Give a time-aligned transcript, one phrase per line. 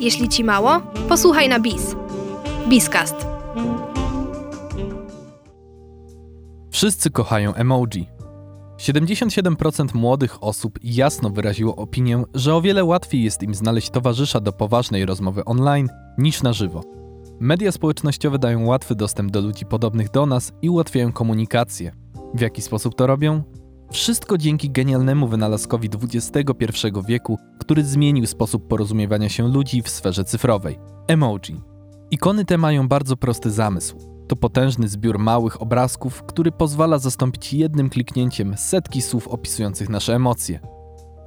[0.00, 1.96] Jeśli ci mało, posłuchaj na BIS.
[2.68, 3.26] BIScast.
[6.70, 8.08] Wszyscy kochają emoji.
[8.78, 14.52] 77% młodych osób jasno wyraziło opinię, że o wiele łatwiej jest im znaleźć towarzysza do
[14.52, 15.88] poważnej rozmowy online
[16.18, 16.82] niż na żywo.
[17.40, 21.92] Media społecznościowe dają łatwy dostęp do ludzi podobnych do nas i ułatwiają komunikację.
[22.34, 23.42] W jaki sposób to robią?
[23.90, 26.52] Wszystko dzięki genialnemu wynalazkowi XXI
[27.08, 30.78] wieku, który zmienił sposób porozumiewania się ludzi w sferze cyfrowej
[31.08, 31.60] emoji.
[32.10, 33.96] Ikony te mają bardzo prosty zamysł.
[34.28, 40.60] To potężny zbiór małych obrazków, który pozwala zastąpić jednym kliknięciem setki słów opisujących nasze emocje.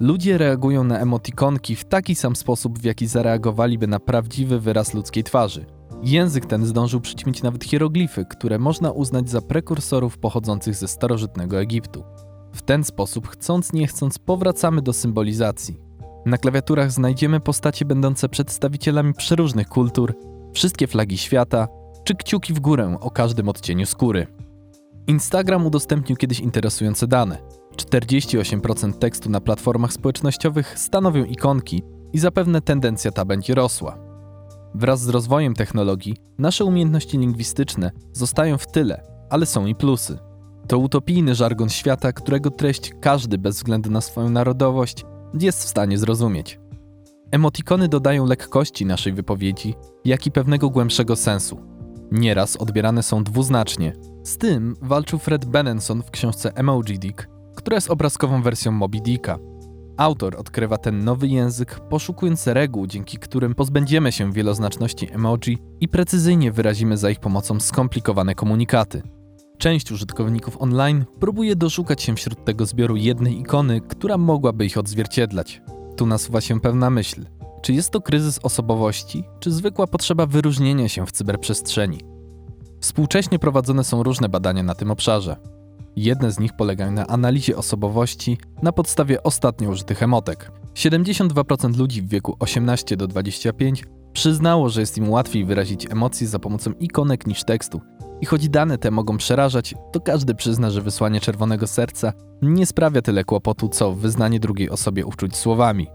[0.00, 5.24] Ludzie reagują na emotikonki w taki sam sposób, w jaki zareagowaliby na prawdziwy wyraz ludzkiej
[5.24, 5.66] twarzy.
[6.02, 12.04] Język ten zdążył przyćmić nawet hieroglify, które można uznać za prekursorów pochodzących ze starożytnego Egiptu.
[12.52, 15.76] W ten sposób, chcąc nie chcąc, powracamy do symbolizacji.
[16.26, 20.14] Na klawiaturach znajdziemy postacie będące przedstawicielami przeróżnych kultur,
[20.52, 21.68] wszystkie flagi świata,
[22.04, 24.26] czy kciuki w górę o każdym odcieniu skóry.
[25.06, 27.38] Instagram udostępnił kiedyś interesujące dane.
[27.76, 33.98] 48% tekstu na platformach społecznościowych stanowią ikonki i zapewne tendencja ta będzie rosła.
[34.74, 40.18] Wraz z rozwojem technologii, nasze umiejętności lingwistyczne zostają w tyle, ale są i plusy.
[40.70, 45.04] To utopijny żargon świata, którego treść każdy bez względu na swoją narodowość
[45.40, 46.60] jest w stanie zrozumieć.
[47.30, 51.60] Emotikony dodają lekkości naszej wypowiedzi, jak i pewnego głębszego sensu.
[52.12, 53.92] Nieraz odbierane są dwuznacznie.
[54.24, 59.38] Z tym walczył Fred Benenson w książce Emoji Dick, która jest obrazkową wersją Moby Dicka.
[59.96, 66.52] Autor odkrywa ten nowy język, poszukując reguł, dzięki którym pozbędziemy się wieloznaczności emoji i precyzyjnie
[66.52, 69.02] wyrazimy za ich pomocą skomplikowane komunikaty.
[69.60, 75.62] Część użytkowników online próbuje doszukać się wśród tego zbioru jednej ikony, która mogłaby ich odzwierciedlać.
[75.96, 77.24] Tu nasuwa się pewna myśl.
[77.62, 82.00] Czy jest to kryzys osobowości, czy zwykła potrzeba wyróżnienia się w cyberprzestrzeni?
[82.80, 85.36] Współcześnie prowadzone są różne badania na tym obszarze.
[85.96, 90.52] Jedne z nich polegają na analizie osobowości na podstawie ostatnio użytych emotek.
[90.74, 96.38] 72% ludzi w wieku 18 do 25 przyznało, że jest im łatwiej wyrazić emocje za
[96.38, 97.80] pomocą ikonek niż tekstu.
[98.20, 103.02] I choć dane te mogą przerażać, to każdy przyzna, że wysłanie czerwonego serca nie sprawia
[103.02, 105.86] tyle kłopotu, co wyznanie drugiej osobie uczuć słowami.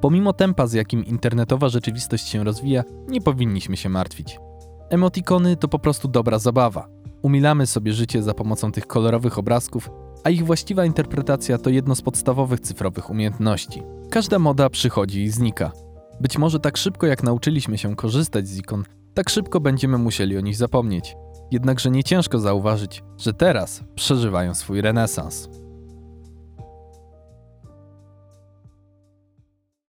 [0.00, 4.38] Pomimo tempa, z jakim internetowa rzeczywistość się rozwija, nie powinniśmy się martwić.
[4.90, 6.88] Emotikony to po prostu dobra zabawa.
[7.22, 9.90] Umilamy sobie życie za pomocą tych kolorowych obrazków,
[10.24, 13.82] a ich właściwa interpretacja to jedno z podstawowych cyfrowych umiejętności.
[14.10, 15.72] Każda moda przychodzi i znika.
[16.20, 18.84] Być może tak szybko jak nauczyliśmy się korzystać z ikon,
[19.14, 21.16] tak szybko będziemy musieli o nich zapomnieć.
[21.50, 25.48] Jednakże nie ciężko zauważyć, że teraz przeżywają swój renesans.